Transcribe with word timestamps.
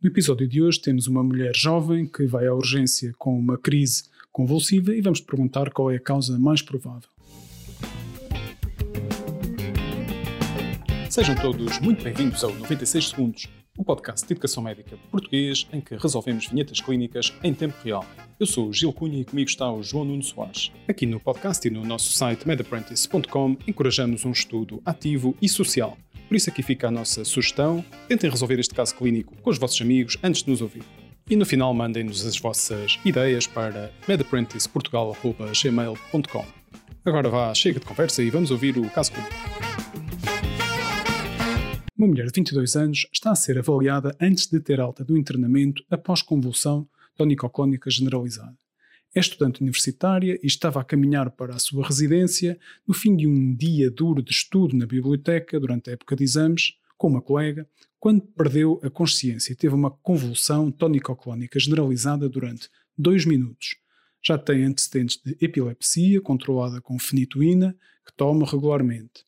No 0.00 0.08
episódio 0.08 0.46
de 0.46 0.62
hoje 0.62 0.80
temos 0.80 1.08
uma 1.08 1.24
mulher 1.24 1.56
jovem 1.56 2.06
que 2.06 2.24
vai 2.24 2.46
à 2.46 2.54
urgência 2.54 3.12
com 3.18 3.36
uma 3.36 3.58
crise 3.58 4.04
convulsiva 4.30 4.94
e 4.94 5.00
vamos 5.00 5.20
perguntar 5.20 5.72
qual 5.72 5.90
é 5.90 5.96
a 5.96 6.00
causa 6.00 6.38
mais 6.38 6.62
provável. 6.62 7.08
Sejam 11.10 11.34
todos 11.34 11.80
muito 11.80 12.04
bem-vindos 12.04 12.44
ao 12.44 12.54
96 12.54 13.08
Segundos, 13.08 13.48
o 13.76 13.82
um 13.82 13.84
podcast 13.84 14.24
de 14.24 14.34
educação 14.34 14.62
médica 14.62 14.96
português 15.10 15.66
em 15.72 15.80
que 15.80 15.96
resolvemos 15.96 16.46
vinhetas 16.46 16.80
clínicas 16.80 17.32
em 17.42 17.52
tempo 17.52 17.74
real. 17.82 18.06
Eu 18.38 18.46
sou 18.46 18.68
o 18.68 18.72
Gil 18.72 18.92
Cunha 18.92 19.20
e 19.20 19.24
comigo 19.24 19.50
está 19.50 19.68
o 19.68 19.82
João 19.82 20.04
Nuno 20.04 20.22
Soares. 20.22 20.70
Aqui 20.86 21.06
no 21.06 21.18
podcast 21.18 21.66
e 21.66 21.72
no 21.72 21.84
nosso 21.84 22.12
site 22.12 22.46
medapprentice.com 22.46 23.56
encorajamos 23.66 24.24
um 24.24 24.30
estudo 24.30 24.80
ativo 24.86 25.36
e 25.42 25.48
social 25.48 25.98
por 26.28 26.36
isso 26.36 26.50
aqui 26.50 26.62
fica 26.62 26.88
a 26.88 26.90
nossa 26.90 27.24
sugestão. 27.24 27.82
Tentem 28.06 28.28
resolver 28.30 28.60
este 28.60 28.74
caso 28.74 28.94
clínico 28.94 29.34
com 29.42 29.48
os 29.50 29.56
vossos 29.58 29.80
amigos 29.80 30.18
antes 30.22 30.42
de 30.42 30.50
nos 30.50 30.60
ouvir. 30.60 30.82
E 31.28 31.34
no 31.34 31.46
final 31.46 31.72
mandem-nos 31.72 32.26
as 32.26 32.38
vossas 32.38 32.98
ideias 33.04 33.46
para 33.46 33.90
medapprenticeportugal.gmail.com 34.06 36.44
Agora 37.04 37.28
vá, 37.30 37.54
chega 37.54 37.78
de 37.80 37.86
conversa 37.86 38.22
e 38.22 38.28
vamos 38.28 38.50
ouvir 38.50 38.76
o 38.76 38.90
caso 38.90 39.12
clínico. 39.12 39.34
Uma 41.96 42.06
mulher 42.06 42.26
de 42.26 42.32
22 42.34 42.76
anos 42.76 43.06
está 43.12 43.30
a 43.32 43.34
ser 43.34 43.58
avaliada 43.58 44.14
antes 44.20 44.46
de 44.46 44.60
ter 44.60 44.78
alta 44.80 45.02
do 45.02 45.16
internamento 45.16 45.82
após 45.90 46.20
convulsão 46.22 46.86
tonicoclónica 47.16 47.90
generalizada. 47.90 48.54
É 49.14 49.20
estudante 49.20 49.62
universitária 49.62 50.38
e 50.42 50.46
estava 50.46 50.80
a 50.80 50.84
caminhar 50.84 51.30
para 51.30 51.54
a 51.54 51.58
sua 51.58 51.86
residência 51.86 52.58
no 52.86 52.92
fim 52.92 53.16
de 53.16 53.26
um 53.26 53.54
dia 53.54 53.90
duro 53.90 54.22
de 54.22 54.30
estudo 54.30 54.76
na 54.76 54.86
biblioteca 54.86 55.58
durante 55.58 55.90
a 55.90 55.94
época 55.94 56.14
de 56.14 56.24
exames, 56.24 56.74
com 56.96 57.08
uma 57.08 57.22
colega, 57.22 57.66
quando 57.98 58.22
perdeu 58.22 58.80
a 58.82 58.90
consciência 58.90 59.52
e 59.52 59.56
teve 59.56 59.74
uma 59.74 59.90
convulsão 59.90 60.70
tónico-clónica 60.70 61.58
generalizada 61.58 62.28
durante 62.28 62.68
dois 62.96 63.24
minutos. 63.24 63.76
Já 64.22 64.36
tem 64.36 64.64
antecedentes 64.64 65.20
de 65.24 65.36
epilepsia 65.40 66.20
controlada 66.20 66.80
com 66.80 66.98
fenitoína, 66.98 67.76
que 68.04 68.12
toma 68.14 68.46
regularmente. 68.46 69.24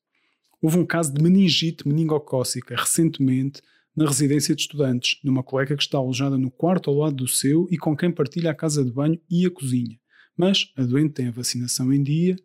Houve 0.60 0.78
um 0.78 0.86
caso 0.86 1.12
de 1.12 1.22
meningite 1.22 1.88
meningocócica 1.88 2.76
recentemente 2.76 3.62
na 3.96 4.06
residência 4.06 4.54
de 4.54 4.62
estudantes, 4.62 5.18
numa 5.22 5.42
colega 5.42 5.76
que 5.76 5.82
está 5.82 5.98
alojada 5.98 6.38
no 6.38 6.50
quarto 6.50 6.90
ao 6.90 6.96
lado 6.96 7.16
do 7.16 7.28
seu 7.28 7.66
e 7.70 7.76
com 7.76 7.96
quem 7.96 8.10
partilha 8.10 8.50
a 8.50 8.54
casa 8.54 8.84
de 8.84 8.92
banho 8.92 9.20
e 9.28 9.46
a 9.46 9.50
cozinha. 9.50 9.98
Mas 10.36 10.72
a 10.76 10.82
doente 10.82 11.14
tem 11.14 11.28
a 11.28 11.32
vacinação 11.32 11.92
em 11.92 12.02
dia 12.02 12.36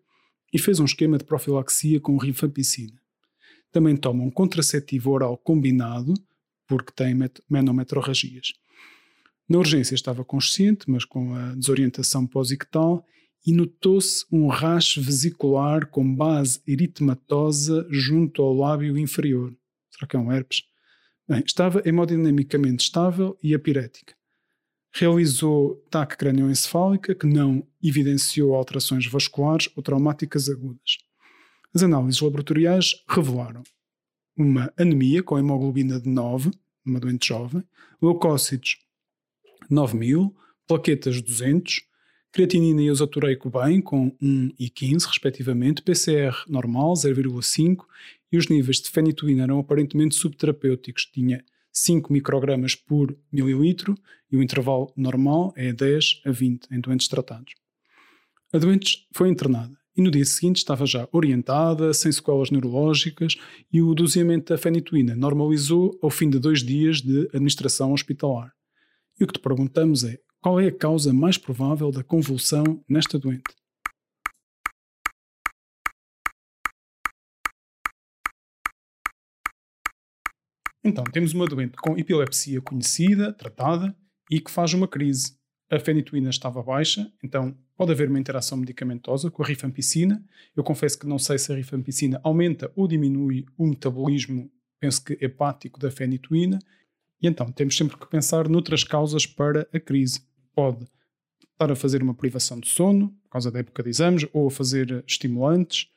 e 0.51 0.59
fez 0.59 0.79
um 0.79 0.85
esquema 0.85 1.17
de 1.17 1.23
profilaxia 1.23 1.99
com 1.99 2.17
rifampicina. 2.17 2.99
Também 3.71 3.95
toma 3.95 4.23
um 4.23 4.31
contraceptivo 4.31 5.11
oral 5.11 5.37
combinado, 5.37 6.13
porque 6.67 6.91
tem 6.95 7.13
menometrorragias. 7.49 8.53
Na 9.47 9.59
urgência 9.59 9.93
estava 9.93 10.25
consciente, 10.25 10.89
mas 10.89 11.05
com 11.05 11.35
a 11.35 11.53
desorientação 11.53 12.25
pós-ictal, 12.25 13.05
e 13.45 13.53
notou-se 13.53 14.25
um 14.31 14.47
racho 14.47 14.99
vesicular 15.01 15.85
com 15.87 16.15
base 16.15 16.61
eritematosa 16.67 17.85
junto 17.91 18.41
ao 18.41 18.55
lábio 18.55 18.97
inferior. 18.97 19.55
Será 19.91 20.07
que 20.07 20.15
é 20.15 20.19
um 20.19 20.31
herpes? 20.31 20.63
Bem, 21.27 21.41
estava 21.43 21.81
hemodinamicamente 21.83 22.83
estável 22.83 23.35
e 23.41 23.55
apirética. 23.55 24.13
Realizou 24.93 25.83
TAC 25.89 26.15
cranioencefálica 26.17 27.15
que 27.15 27.25
não 27.25 27.65
evidenciou 27.83 28.53
alterações 28.53 29.07
vasculares 29.07 29.67
ou 29.75 29.81
traumáticas 29.81 30.47
agudas. 30.49 30.99
As 31.73 31.81
análises 31.81 32.21
laboratoriais 32.21 33.03
revelaram 33.09 33.63
uma 34.37 34.71
anemia 34.77 35.23
com 35.23 35.39
hemoglobina 35.39 35.99
de 35.99 36.07
9, 36.07 36.51
uma 36.85 36.99
doente 36.99 37.27
jovem, 37.27 37.63
leucócitos 37.99 38.77
9000, 39.67 40.31
plaquetas 40.67 41.21
200, 41.23 41.81
creatinina 42.31 42.83
e 42.83 42.91
osaturaico 42.91 43.49
bem 43.49 43.81
com 43.81 44.15
1 44.21 44.51
e 44.59 44.69
15 44.69 45.07
respectivamente, 45.07 45.81
PCR 45.81 46.35
normal 46.47 46.93
0,5 46.93 47.85
e 48.31 48.37
os 48.37 48.47
níveis 48.47 48.77
de 48.77 48.89
fenitoína 48.89 49.43
eram 49.43 49.59
aparentemente 49.59 50.15
subterapêuticos, 50.15 51.05
tinha 51.05 51.43
5 51.71 52.11
microgramas 52.11 52.73
por 52.73 53.15
mililitro 53.31 53.95
e 54.31 54.37
o 54.37 54.43
intervalo 54.43 54.91
normal 54.95 55.53
é 55.55 55.73
10 55.73 56.21
a 56.25 56.31
20 56.31 56.67
em 56.71 56.79
doentes 56.79 57.07
tratados. 57.07 57.53
A 58.53 58.57
doente 58.57 59.07
foi 59.13 59.29
internada 59.29 59.77
e 59.97 60.01
no 60.01 60.11
dia 60.11 60.25
seguinte 60.25 60.57
estava 60.57 60.85
já 60.85 61.07
orientada, 61.11 61.93
sem 61.93 62.11
sequelas 62.11 62.51
neurológicas 62.51 63.35
e 63.71 63.81
o 63.81 63.93
doseamento 63.93 64.53
da 64.53 64.57
fenitoína 64.57 65.15
normalizou 65.15 65.97
ao 66.01 66.09
fim 66.09 66.29
de 66.29 66.39
dois 66.39 66.63
dias 66.63 67.01
de 67.01 67.27
administração 67.33 67.93
hospitalar. 67.93 68.51
E 69.19 69.23
o 69.23 69.27
que 69.27 69.33
te 69.33 69.39
perguntamos 69.39 70.03
é 70.03 70.19
qual 70.41 70.59
é 70.59 70.67
a 70.67 70.71
causa 70.71 71.13
mais 71.13 71.37
provável 71.37 71.91
da 71.91 72.03
convulsão 72.03 72.83
nesta 72.87 73.17
doente? 73.17 73.64
Então, 80.85 81.03
temos 81.03 81.33
uma 81.33 81.47
doente 81.47 81.75
com 81.77 81.97
epilepsia 81.97 82.61
conhecida, 82.61 83.33
tratada 83.33 83.95
e 84.29 84.39
que 84.39 84.51
faz 84.51 84.71
uma 84.75 84.87
crise. 84.87 85.35
A 85.67 85.79
fenitoína 85.79 86.29
estava 86.29 86.61
baixa, 86.61 87.11
então 87.23 87.57
pode 87.75 87.91
haver 87.91 88.07
uma 88.07 88.19
interação 88.19 88.55
medicamentosa 88.55 89.31
com 89.31 89.41
a 89.41 89.47
rifampicina. 89.47 90.23
Eu 90.55 90.63
confesso 90.63 90.99
que 90.99 91.07
não 91.07 91.17
sei 91.17 91.39
se 91.39 91.51
a 91.51 91.55
rifampicina 91.55 92.21
aumenta 92.23 92.71
ou 92.75 92.87
diminui 92.87 93.47
o 93.57 93.65
metabolismo, 93.65 94.47
penso 94.79 95.03
que 95.03 95.17
hepático 95.19 95.79
da 95.79 95.89
fenitoína. 95.89 96.59
E 97.19 97.27
então 97.27 97.51
temos 97.51 97.75
sempre 97.75 97.97
que 97.97 98.05
pensar 98.05 98.47
noutras 98.47 98.83
causas 98.83 99.25
para 99.25 99.67
a 99.73 99.79
crise. 99.79 100.21
Pode 100.53 100.85
estar 101.51 101.71
a 101.71 101.75
fazer 101.75 102.03
uma 102.03 102.13
privação 102.13 102.59
de 102.59 102.69
sono, 102.69 103.09
por 103.23 103.29
causa 103.31 103.49
da 103.49 103.57
época 103.57 103.81
de 103.81 103.89
exames, 103.89 104.27
ou 104.31 104.45
a 104.45 104.51
fazer 104.51 105.03
estimulantes, 105.07 105.89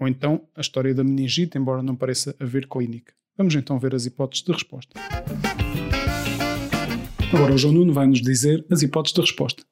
ou 0.00 0.08
então 0.08 0.48
a 0.54 0.62
história 0.62 0.94
da 0.94 1.04
meningite, 1.04 1.58
embora 1.58 1.82
não 1.82 1.94
pareça 1.94 2.34
haver 2.40 2.66
clínica. 2.66 3.12
Vamos 3.36 3.54
então 3.54 3.78
ver 3.78 3.94
as 3.94 4.04
hipóteses 4.04 4.44
de 4.44 4.52
resposta. 4.52 5.00
Agora 7.32 7.54
o 7.54 7.58
João 7.58 7.72
Nuno 7.72 7.92
vai 7.92 8.06
nos 8.06 8.20
dizer 8.20 8.64
as 8.70 8.82
hipóteses 8.82 9.14
de 9.14 9.20
resposta. 9.22 9.64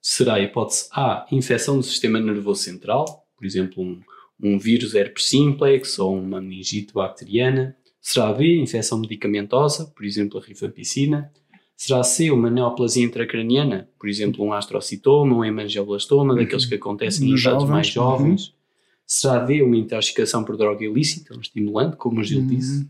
Será 0.00 0.34
a 0.34 0.40
hipótese 0.40 0.88
A, 0.92 1.26
infecção 1.32 1.76
do 1.76 1.82
sistema 1.82 2.20
nervoso 2.20 2.62
central, 2.62 3.26
por 3.36 3.44
exemplo, 3.44 3.82
um, 3.82 4.00
um 4.40 4.58
vírus 4.58 4.94
herpes 4.94 5.28
simplex 5.28 5.98
ou 5.98 6.16
uma 6.16 6.40
meningite 6.40 6.92
bacteriana. 6.92 7.76
Será 8.00 8.32
B, 8.32 8.56
infecção 8.58 8.98
medicamentosa, 8.98 9.86
por 9.86 10.04
exemplo, 10.04 10.38
a 10.38 10.44
rifampicina. 10.44 11.32
Será 11.76 12.04
C, 12.04 12.30
uma 12.30 12.50
neoplasia 12.50 13.04
intracraniana, 13.04 13.88
por 13.98 14.08
exemplo, 14.08 14.44
um 14.44 14.52
astrocitoma, 14.52 15.34
um 15.34 15.44
hemangioblastoma, 15.44 16.36
daqueles 16.36 16.66
que 16.66 16.76
acontecem 16.76 17.28
em 17.28 17.36
idades 17.36 17.68
mais 17.68 17.88
jovens. 17.88 18.48
Uhum. 18.48 18.54
Será 19.06 19.38
D 19.38 19.62
uma 19.62 19.76
intoxicação 19.76 20.44
por 20.44 20.56
droga 20.56 20.84
ilícita, 20.84 21.36
um 21.36 21.40
estimulante, 21.40 21.96
como 21.96 22.20
o 22.20 22.24
Gil 22.24 22.40
uhum. 22.40 22.46
disse? 22.46 22.88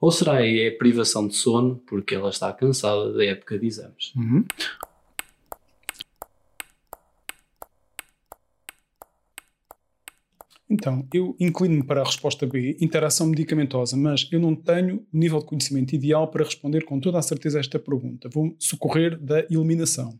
Ou 0.00 0.12
será 0.12 0.46
E 0.46 0.68
a 0.68 0.76
privação 0.76 1.26
de 1.26 1.34
sono, 1.34 1.76
porque 1.86 2.14
ela 2.14 2.30
está 2.30 2.52
cansada 2.52 3.12
da 3.12 3.24
época 3.24 3.58
de 3.58 3.66
exames? 3.66 4.14
Uhum. 4.14 4.44
Então, 10.68 11.06
eu 11.14 11.36
inclino-me 11.38 11.82
para 11.82 12.02
a 12.02 12.04
resposta 12.04 12.44
B, 12.44 12.76
interação 12.80 13.26
medicamentosa, 13.28 13.96
mas 13.96 14.28
eu 14.32 14.40
não 14.40 14.54
tenho 14.54 15.06
o 15.12 15.16
nível 15.16 15.38
de 15.38 15.46
conhecimento 15.46 15.94
ideal 15.94 16.28
para 16.28 16.44
responder 16.44 16.84
com 16.84 16.98
toda 16.98 17.18
a 17.18 17.22
certeza 17.22 17.58
a 17.58 17.60
esta 17.60 17.78
pergunta. 17.78 18.28
Vou 18.32 18.54
socorrer 18.58 19.18
da 19.18 19.40
eliminação. 19.48 20.18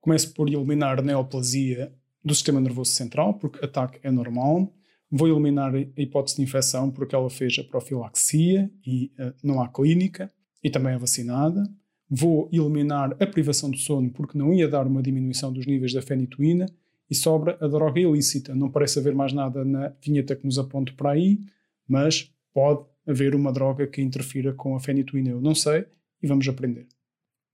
Começo 0.00 0.32
por 0.34 0.48
eliminar 0.48 1.02
neoplasia 1.02 1.92
do 2.22 2.34
sistema 2.34 2.60
nervoso 2.60 2.92
central, 2.92 3.34
porque 3.34 3.64
ataque 3.64 3.98
é 4.02 4.10
normal. 4.10 4.72
Vou 5.10 5.26
eliminar 5.26 5.74
a 5.74 6.00
hipótese 6.00 6.36
de 6.36 6.42
infecção 6.42 6.90
porque 6.90 7.14
ela 7.14 7.30
fez 7.30 7.56
a 7.58 7.64
profilaxia 7.64 8.70
e 8.86 9.10
uh, 9.18 9.32
não 9.42 9.62
há 9.62 9.68
clínica 9.68 10.30
e 10.62 10.70
também 10.70 10.92
é 10.94 10.98
vacinada. 10.98 11.62
Vou 12.10 12.48
eliminar 12.52 13.16
a 13.20 13.26
privação 13.26 13.70
de 13.70 13.78
sono 13.78 14.10
porque 14.10 14.36
não 14.36 14.52
ia 14.52 14.68
dar 14.68 14.86
uma 14.86 15.02
diminuição 15.02 15.52
dos 15.52 15.66
níveis 15.66 15.92
da 15.92 16.02
fenitoína 16.02 16.66
e 17.10 17.14
sobra 17.14 17.56
a 17.60 17.66
droga 17.66 18.00
ilícita. 18.00 18.54
Não 18.54 18.70
parece 18.70 18.98
haver 18.98 19.14
mais 19.14 19.32
nada 19.32 19.64
na 19.64 19.94
vinheta 20.04 20.36
que 20.36 20.44
nos 20.44 20.58
aponte 20.58 20.92
para 20.92 21.12
aí, 21.12 21.38
mas 21.86 22.30
pode 22.52 22.84
haver 23.06 23.34
uma 23.34 23.52
droga 23.52 23.86
que 23.86 24.02
interfira 24.02 24.52
com 24.52 24.76
a 24.76 24.80
fenitoína. 24.80 25.30
Eu 25.30 25.40
não 25.40 25.54
sei 25.54 25.86
e 26.22 26.26
vamos 26.26 26.46
aprender. 26.46 26.86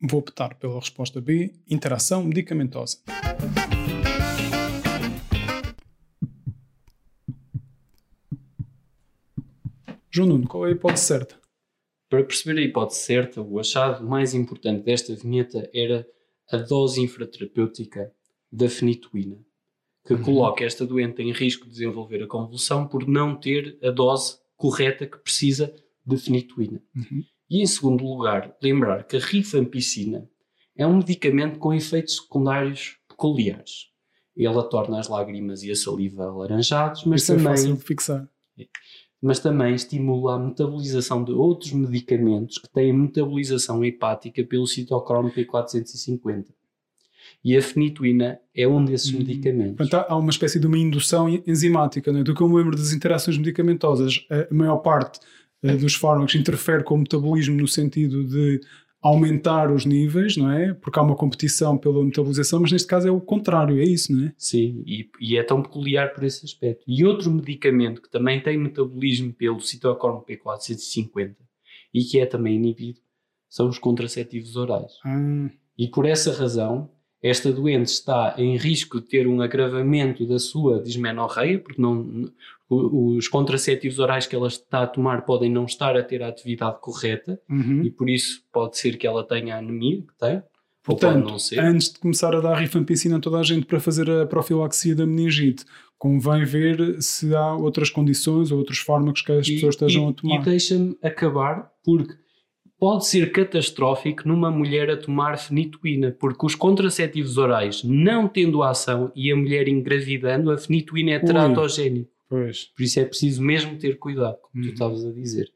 Vou 0.02 0.20
optar 0.20 0.56
pela 0.56 0.80
resposta 0.80 1.20
B, 1.20 1.52
interação 1.68 2.24
medicamentosa. 2.24 2.98
João 10.14 10.28
Nuno, 10.28 10.46
qual 10.46 10.64
é 10.64 10.68
a 10.68 10.72
hipótese 10.72 11.06
certa? 11.06 11.40
Para 12.08 12.22
perceber 12.22 12.60
a 12.60 12.62
hipótese 12.62 13.00
certa, 13.00 13.42
o 13.42 13.58
achado 13.58 14.06
mais 14.06 14.32
importante 14.32 14.84
desta 14.84 15.12
vinheta 15.12 15.68
era 15.74 16.06
a 16.52 16.56
dose 16.56 17.00
infraterapêutica 17.00 18.12
da 18.52 18.68
fenitoína, 18.68 19.44
que 20.06 20.14
uhum. 20.14 20.22
coloca 20.22 20.64
esta 20.64 20.86
doente 20.86 21.20
em 21.20 21.32
risco 21.32 21.64
de 21.64 21.72
desenvolver 21.72 22.22
a 22.22 22.28
convulsão 22.28 22.86
por 22.86 23.08
não 23.08 23.34
ter 23.34 23.76
a 23.82 23.90
dose 23.90 24.38
correta 24.56 25.04
que 25.04 25.18
precisa 25.18 25.74
de 26.06 26.16
fenitoína. 26.16 26.80
Uhum. 26.94 27.24
E 27.50 27.60
em 27.60 27.66
segundo 27.66 28.04
lugar, 28.04 28.56
lembrar 28.62 29.08
que 29.08 29.16
a 29.16 29.20
rifampicina 29.20 30.30
é 30.76 30.86
um 30.86 30.98
medicamento 30.98 31.58
com 31.58 31.74
efeitos 31.74 32.18
secundários 32.18 32.98
peculiares. 33.08 33.88
Ela 34.38 34.62
torna 34.62 35.00
as 35.00 35.08
lágrimas 35.08 35.64
e 35.64 35.72
a 35.72 35.74
saliva 35.74 36.22
alaranjados, 36.26 37.02
mas 37.04 37.22
Isso 37.22 37.32
é 37.32 37.36
também, 37.36 37.50
fácil 37.50 37.74
de 37.74 37.82
fixar. 37.82 38.28
Mas 39.26 39.40
também 39.40 39.74
estimula 39.74 40.34
a 40.34 40.38
metabolização 40.38 41.24
de 41.24 41.32
outros 41.32 41.72
medicamentos 41.72 42.58
que 42.58 42.68
têm 42.68 42.92
metabolização 42.92 43.82
hepática 43.82 44.44
pelo 44.44 44.66
citocromo 44.66 45.30
P450. 45.30 46.44
E 47.42 47.56
a 47.56 47.62
fenitoína 47.62 48.38
é 48.54 48.68
um 48.68 48.84
desses 48.84 49.12
Hum. 49.14 49.18
medicamentos. 49.18 49.76
Portanto, 49.76 50.06
há- 50.10 50.16
uma 50.16 50.30
espécie 50.30 50.60
de 50.60 50.66
uma 50.66 50.76
indução 50.78 51.26
enzimática. 51.46 52.12
Não 52.12 52.20
é? 52.20 52.22
Do 52.22 52.34
que 52.34 52.42
eu 52.42 52.48
me 52.48 52.56
lembro 52.56 52.76
das 52.76 52.92
interações 52.92 53.38
medicamentosas, 53.38 54.26
a 54.30 54.52
maior 54.54 54.76
parte 54.78 55.20
eh, 55.62 55.74
dos 55.76 55.94
fármacos 55.94 56.34
interfere 56.34 56.84
com 56.84 56.94
o 56.94 56.98
metabolismo 56.98 57.56
no 57.56 57.66
sentido 57.66 58.22
de 58.24 58.60
aumentar 59.04 59.70
os 59.70 59.84
níveis, 59.84 60.34
não 60.34 60.50
é? 60.50 60.72
Porque 60.72 60.98
há 60.98 61.02
uma 61.02 61.14
competição 61.14 61.76
pela 61.76 62.02
metabolização, 62.02 62.60
mas 62.60 62.72
neste 62.72 62.88
caso 62.88 63.06
é 63.06 63.10
o 63.10 63.20
contrário, 63.20 63.78
é 63.78 63.84
isso, 63.84 64.10
não 64.16 64.26
é? 64.26 64.32
Sim, 64.38 64.82
e, 64.86 65.10
e 65.20 65.36
é 65.36 65.42
tão 65.42 65.62
peculiar 65.62 66.14
por 66.14 66.24
esse 66.24 66.42
aspecto. 66.44 66.82
E 66.88 67.04
outro 67.04 67.30
medicamento 67.30 68.00
que 68.00 68.10
também 68.10 68.42
tem 68.42 68.56
metabolismo 68.56 69.30
pelo 69.34 69.60
citocromo 69.60 70.24
P450 70.24 71.36
e 71.92 72.02
que 72.02 72.18
é 72.18 72.24
também 72.24 72.56
inibido 72.56 72.98
são 73.48 73.68
os 73.68 73.78
contraceptivos 73.78 74.56
orais. 74.56 74.92
Ah, 75.04 75.50
E 75.78 75.86
por 75.86 76.06
essa 76.06 76.32
razão, 76.32 76.90
esta 77.24 77.50
doente 77.50 77.86
está 77.88 78.34
em 78.36 78.54
risco 78.58 79.00
de 79.00 79.06
ter 79.06 79.26
um 79.26 79.40
agravamento 79.40 80.26
da 80.26 80.38
sua 80.38 80.78
dismenorreia, 80.82 81.58
porque 81.58 81.80
não, 81.80 82.30
os 82.68 83.28
contraceptivos 83.28 83.98
orais 83.98 84.26
que 84.26 84.36
ela 84.36 84.46
está 84.46 84.82
a 84.82 84.86
tomar 84.86 85.22
podem 85.22 85.50
não 85.50 85.64
estar 85.64 85.96
a 85.96 86.02
ter 86.02 86.22
a 86.22 86.28
atividade 86.28 86.76
correta 86.82 87.40
uhum. 87.48 87.82
e 87.82 87.90
por 87.90 88.10
isso 88.10 88.42
pode 88.52 88.76
ser 88.76 88.98
que 88.98 89.06
ela 89.06 89.26
tenha 89.26 89.56
anemia 89.56 90.02
que 90.02 90.18
tem, 90.18 90.36
ou 90.36 90.42
pode 90.96 91.00
Portanto, 91.00 91.30
não 91.30 91.38
ser. 91.38 91.60
antes 91.60 91.94
de 91.94 91.98
começar 91.98 92.34
a 92.36 92.40
dar 92.42 92.56
rifampicina 92.56 93.16
a 93.16 93.20
toda 93.20 93.38
a 93.38 93.42
gente 93.42 93.64
para 93.64 93.80
fazer 93.80 94.10
a 94.10 94.26
profilaxia 94.26 94.94
da 94.94 95.06
meningite, 95.06 95.64
convém 95.96 96.44
ver 96.44 97.00
se 97.00 97.34
há 97.34 97.54
outras 97.54 97.88
condições 97.88 98.52
ou 98.52 98.58
outros 98.58 98.80
fármacos 98.80 99.22
que 99.22 99.32
as 99.32 99.48
E- 99.48 99.54
pessoas 99.54 99.76
estejam 99.76 100.08
e, 100.08 100.10
a 100.10 100.12
tomar. 100.12 100.34
E 100.34 100.44
deixa-me 100.44 100.94
acabar, 101.02 101.70
porque 101.82 102.12
pode 102.84 103.06
ser 103.06 103.32
catastrófico 103.32 104.28
numa 104.28 104.50
mulher 104.50 104.90
a 104.90 104.96
tomar 104.98 105.38
fenitoína, 105.38 106.12
porque 106.20 106.44
os 106.44 106.54
contraceptivos 106.54 107.38
orais, 107.38 107.82
não 107.82 108.28
tendo 108.28 108.62
ação 108.62 109.10
e 109.16 109.32
a 109.32 109.36
mulher 109.36 109.68
engravidando, 109.68 110.50
a 110.50 110.58
fenitoína 110.58 111.12
é 111.12 111.16
Ui. 111.18 111.24
teratogénica. 111.24 112.10
Pois. 112.28 112.64
Por 112.76 112.82
isso 112.82 113.00
é 113.00 113.06
preciso 113.06 113.40
mesmo 113.42 113.78
ter 113.78 113.98
cuidado, 113.98 114.36
como 114.42 114.62
Uhum. 114.62 114.68
tu 114.68 114.72
estavas 114.74 115.02
a 115.02 115.10
dizer. 115.12 115.50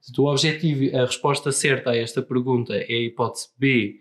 Portanto, 0.00 0.18
O 0.18 0.28
objetivo, 0.28 0.96
a 0.96 1.02
resposta 1.06 1.52
certa 1.52 1.90
a 1.90 1.96
esta 1.96 2.20
pergunta 2.20 2.74
é 2.74 2.92
a 2.92 3.02
hipótese 3.02 3.50
B, 3.56 4.00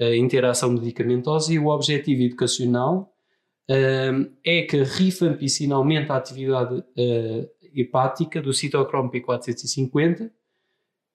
a 0.00 0.16
interação 0.16 0.72
medicamentosa, 0.72 1.52
e 1.52 1.58
o 1.58 1.66
objetivo 1.66 2.22
educacional 2.22 3.12
hum, 3.68 4.30
é 4.42 4.62
que 4.62 4.78
a 4.78 4.84
rifampicina 4.84 5.74
aumenta 5.74 6.14
a 6.14 6.16
atividade 6.16 6.82
eh, 6.96 7.50
hepática 7.74 8.40
do 8.40 8.54
citocromo 8.54 9.10
P450 9.10 10.30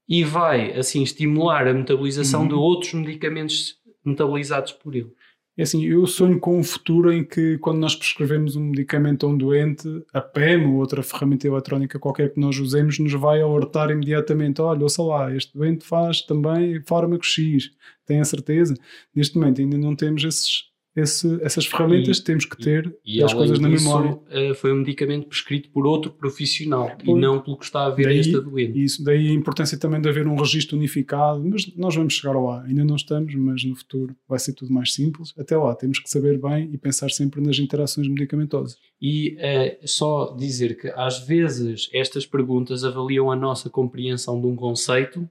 e 0.09 0.23
vai, 0.23 0.73
assim, 0.77 1.03
estimular 1.03 1.67
a 1.67 1.73
metabolização 1.73 2.41
Uhum. 2.41 2.47
de 2.47 2.53
outros 2.55 2.93
medicamentos 2.95 3.75
metabolizados 4.03 4.71
por 4.71 4.95
ele. 4.95 5.11
É 5.57 5.63
assim, 5.63 5.83
eu 5.85 6.07
sonho 6.07 6.39
com 6.39 6.57
um 6.57 6.63
futuro 6.63 7.11
em 7.11 7.21
que, 7.21 7.57
quando 7.57 7.79
nós 7.79 7.93
prescrevemos 7.93 8.55
um 8.55 8.63
medicamento 8.63 9.25
a 9.25 9.29
um 9.29 9.37
doente, 9.37 9.87
a 10.13 10.21
PEM 10.21 10.65
ou 10.67 10.75
outra 10.75 11.03
ferramenta 11.03 11.45
eletrónica 11.47 11.99
qualquer 11.99 12.33
que 12.33 12.39
nós 12.39 12.57
usemos 12.57 12.97
nos 12.97 13.11
vai 13.13 13.41
alertar 13.41 13.91
imediatamente: 13.91 14.61
olha, 14.61 14.83
ouça 14.83 15.03
lá, 15.03 15.35
este 15.35 15.53
doente 15.53 15.85
faz 15.85 16.21
também 16.21 16.81
fármaco 16.83 17.25
X, 17.25 17.71
tem 18.05 18.21
a 18.21 18.25
certeza? 18.25 18.73
Neste 19.13 19.37
momento 19.37 19.59
ainda 19.59 19.77
não 19.77 19.95
temos 19.97 20.23
esses, 20.23 20.63
esse- 20.99 21.39
essas 21.41 21.65
ferramentas, 21.65 22.17
E- 22.17 22.23
temos 22.23 22.45
que 22.45 22.57
ter 22.57 22.95
E 23.05 23.23
as 23.23 23.31
além 23.31 23.37
coisas 23.47 23.59
na 23.59 23.69
disso, 23.69 23.85
memória. 23.85 24.19
eh, 24.29 24.53
foi 24.53 24.71
um 24.73 24.77
medicamento 24.77 25.27
prescrito 25.27 25.69
por 25.71 25.85
outro 25.87 26.11
profissional 26.11 26.89
e 27.01 27.05
Pois. 27.05 27.21
não 27.21 27.41
pelo 27.41 27.57
que 27.57 27.65
está 27.65 27.85
a 27.85 27.89
ver 27.89 28.03
Daí- 28.03 28.19
esta 28.19 28.41
doente. 28.41 28.77
E 28.79 28.83
isso, 28.83 29.03
daí 29.03 29.29
a 29.29 29.33
importância 29.33 29.77
também 29.77 29.99
de 30.01 30.07
haver 30.09 30.27
um 30.27 30.35
registro 30.35 30.77
unificado, 30.77 31.43
mas 31.43 31.73
nós 31.75 31.95
vamos 31.95 32.13
chegar 32.13 32.33
lá, 32.39 32.63
ainda 32.63 32.83
não 32.85 32.95
estamos, 32.95 33.33
mas 33.35 33.63
no 33.63 33.75
futuro 33.75 34.15
vai 34.27 34.39
ser 34.39 34.53
tudo 34.53 34.71
mais 34.73 34.93
simples. 34.93 35.33
Até 35.37 35.57
lá 35.57 35.73
temos 35.75 35.99
que 35.99 36.09
saber 36.09 36.39
bem 36.39 36.69
e 36.73 36.77
pensar 36.77 37.09
sempre 37.09 37.41
nas 37.41 37.57
interações 37.59 38.07
medicamentosas. 38.07 38.77
E 39.01 39.35
eh, 39.39 39.79
só 39.85 40.35
dizer 40.37 40.77
que 40.79 40.89
às 40.95 41.25
vezes 41.25 41.89
estas 41.93 42.25
perguntas 42.25 42.83
avaliam 42.83 43.31
a 43.31 43.35
nossa 43.35 43.69
compreensão 43.69 44.39
de 44.41 44.47
um 44.47 44.55
conceito 44.55 45.27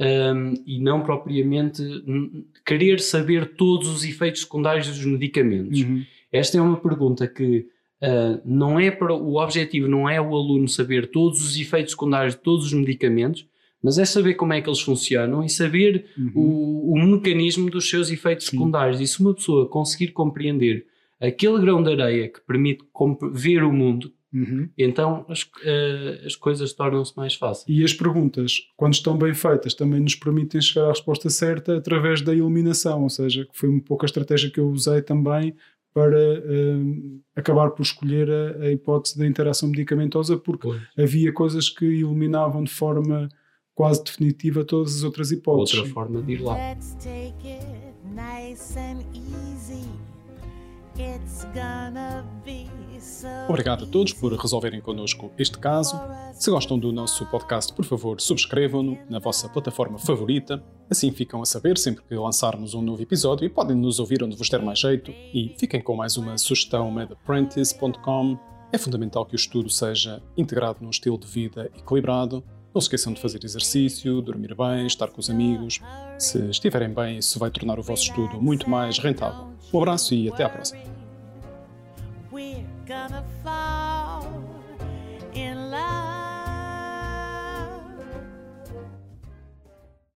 ehm, 0.00 0.54
e 0.66 0.80
não 0.80 1.02
propriamente 1.02 1.82
querer 2.64 2.98
saber 3.00 3.54
todos 3.54 3.88
os 3.88 4.04
efeitos 4.04 4.40
secundários 4.42 4.86
dos 4.88 5.04
medicamentos. 5.04 5.80
Uhum. 5.82 6.02
Esta 6.32 6.58
é 6.58 6.60
uma 6.60 6.76
pergunta 6.76 7.26
que 7.28 7.66
ah, 8.02 8.40
não 8.44 8.80
é 8.80 8.90
para 8.90 9.12
o 9.14 9.36
objetivo 9.36 9.86
não 9.86 10.08
é 10.08 10.20
o 10.20 10.34
aluno 10.34 10.66
saber 10.68 11.10
todos 11.10 11.42
os 11.42 11.58
efeitos 11.58 11.92
secundários 11.92 12.34
de 12.34 12.40
todos 12.40 12.66
os 12.66 12.72
medicamentos, 12.72 13.46
mas 13.82 13.98
é 13.98 14.04
saber 14.04 14.34
como 14.34 14.52
é 14.52 14.60
que 14.60 14.68
eles 14.68 14.80
funcionam 14.80 15.44
e 15.44 15.48
saber 15.50 16.06
Uhum. 16.16 16.32
o, 16.34 16.92
o 16.94 17.06
mecanismo 17.06 17.70
dos 17.70 17.88
seus 17.88 18.10
efeitos 18.10 18.46
Sim. 18.46 18.52
secundários. 18.52 19.00
E 19.00 19.06
se 19.06 19.20
uma 19.20 19.34
pessoa 19.34 19.68
conseguir 19.68 20.08
compreender 20.12 20.86
aquele 21.20 21.60
grão 21.60 21.82
de 21.82 21.90
areia 21.90 22.28
que 22.28 22.40
permite 22.40 22.84
ver 23.32 23.62
o 23.62 23.72
mundo, 23.72 24.12
Uhum. 24.32 24.68
então 24.78 25.26
as, 25.28 25.44
ah, 25.64 26.24
as 26.24 26.36
coisas 26.36 26.72
tornam-se 26.72 27.16
mais 27.16 27.34
fáceis. 27.34 27.66
E 27.68 27.84
as 27.84 27.92
perguntas, 27.92 28.60
quando 28.76 28.94
estão 28.94 29.18
bem 29.18 29.34
feitas, 29.34 29.74
também 29.74 30.00
nos 30.00 30.14
permitem 30.14 30.60
chegar 30.60 30.86
à 30.86 30.90
resposta 30.90 31.28
certa 31.28 31.76
através 31.76 32.22
da 32.22 32.32
eliminação, 32.32 33.02
ou 33.02 33.10
seja, 33.10 33.44
que 33.44 33.58
foi 33.58 33.68
um 33.68 33.80
pouco 33.80 34.04
a 34.04 34.06
estratégia 34.06 34.50
que 34.50 34.60
eu 34.60 34.68
usei 34.68 35.02
também 35.02 35.54
para 35.92 36.16
hum, 36.46 37.20
acabar 37.34 37.70
por 37.70 37.82
escolher 37.82 38.30
a, 38.30 38.64
a 38.66 38.72
hipótese 38.72 39.18
da 39.18 39.26
interação 39.26 39.68
medicamentosa, 39.68 40.36
porque 40.36 40.68
havia 40.96 41.32
coisas 41.32 41.68
que 41.68 41.84
eliminavam 41.84 42.62
de 42.62 42.70
forma 42.70 43.28
quase 43.74 44.04
definitiva 44.04 44.64
todas 44.64 44.94
as 44.96 45.02
outras 45.02 45.32
hipóteses. 45.32 45.78
Outra 45.78 45.92
forma 45.92 46.22
de 46.22 46.32
ir 46.34 46.42
lá. 46.42 46.54
Let's 46.54 46.94
take 46.94 47.48
it 47.48 47.66
nice 48.14 48.78
and 48.78 49.00
easy. 49.12 50.09
Obrigado 53.48 53.84
a 53.84 53.86
todos 53.86 54.12
por 54.12 54.32
resolverem 54.32 54.80
connosco 54.80 55.30
este 55.38 55.58
caso. 55.58 55.98
Se 56.34 56.50
gostam 56.50 56.78
do 56.78 56.92
nosso 56.92 57.26
podcast, 57.26 57.72
por 57.72 57.84
favor, 57.84 58.20
subscrevam-no 58.20 58.98
na 59.08 59.18
vossa 59.18 59.48
plataforma 59.48 59.98
favorita. 59.98 60.62
Assim 60.88 61.10
ficam 61.10 61.42
a 61.42 61.44
saber 61.44 61.76
sempre 61.78 62.04
que 62.04 62.14
lançarmos 62.14 62.74
um 62.74 62.82
novo 62.82 63.02
episódio 63.02 63.44
e 63.44 63.48
podem 63.48 63.76
nos 63.76 63.98
ouvir 63.98 64.22
onde 64.22 64.36
vos 64.36 64.48
der 64.48 64.62
mais 64.62 64.78
jeito. 64.78 65.10
E 65.10 65.54
fiquem 65.58 65.80
com 65.80 65.96
mais 65.96 66.16
uma 66.16 66.36
sugestão 66.38 66.90
medapprentice.com. 66.90 68.38
É 68.72 68.78
fundamental 68.78 69.26
que 69.26 69.34
o 69.34 69.36
estudo 69.36 69.68
seja 69.68 70.22
integrado 70.36 70.78
num 70.80 70.90
estilo 70.90 71.18
de 71.18 71.26
vida 71.26 71.70
equilibrado. 71.76 72.44
Não 72.72 72.80
se 72.80 72.86
esqueçam 72.86 73.12
de 73.12 73.20
fazer 73.20 73.44
exercício, 73.44 74.22
dormir 74.22 74.54
bem, 74.54 74.86
estar 74.86 75.08
com 75.08 75.20
os 75.20 75.28
amigos. 75.28 75.80
Se 76.18 76.38
estiverem 76.50 76.90
bem, 76.90 77.18
isso 77.18 77.38
vai 77.38 77.50
tornar 77.50 77.78
o 77.78 77.82
vosso 77.82 78.04
estudo 78.04 78.40
muito 78.40 78.70
mais 78.70 78.98
rentável. 78.98 79.48
Um 79.72 79.78
abraço 79.78 80.14
e 80.14 80.28
até 80.28 80.44
à 80.44 80.48
próxima. 80.48 80.99